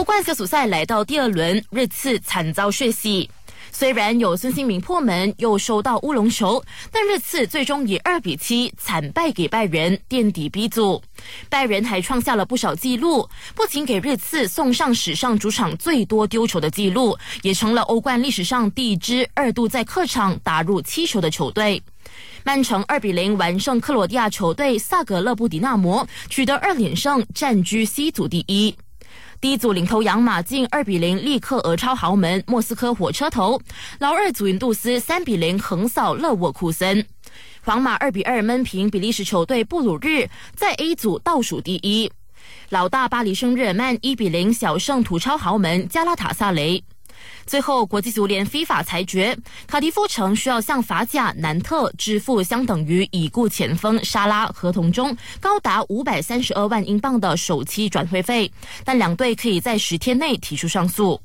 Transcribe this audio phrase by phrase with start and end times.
[0.00, 3.28] 欧冠小组赛来到第二轮，热刺惨遭血洗。
[3.70, 11.02] 虽然有孙兴民破门，又收到乌龙球，但热刺最终以二比七惨败给拜仁，垫底 B 组。
[11.50, 21.80] 拜仁还创下了不少纪录，不仅给热刺送上史上主场最多丢球的纪录，也成了欧冠历史上第一支二度在客场打入七球的球队。
[22.42, 28.74] 曼城二比零完胜克罗地亚球队萨格勒布迪纳摩，取得二连胜，占据 C 组第一。
[29.40, 33.60] 第一组领头羊马竞二比零力克俄超豪门莫斯科火车头，
[33.98, 37.06] 老二祖云杜斯三比零横扫勒沃库森，
[37.62, 42.10] 皇马二比二闷平比利时球队布鲁日，在 A 组倒数第一。
[42.68, 46.82] 老大巴黎圣日耳曼一比零小胜土超豪门加拉塔萨雷。
[47.46, 58.50] 最后，国际足联非法裁决，卡迪夫城需要向法甲南特支付相等于已故前锋沙拉合同中高达五百三十二万英镑的首期转会费，
[58.84, 61.20] 但两队可以在十天内提出上诉。